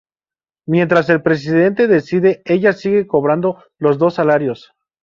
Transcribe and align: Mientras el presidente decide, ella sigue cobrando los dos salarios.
Mientras 0.65 1.09
el 1.11 1.21
presidente 1.21 1.85
decide, 1.85 2.41
ella 2.45 2.73
sigue 2.73 3.05
cobrando 3.05 3.63
los 3.77 3.99
dos 3.99 4.15
salarios. 4.15 4.73